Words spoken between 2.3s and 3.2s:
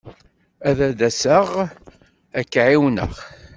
ad k-ɛiwneɣ.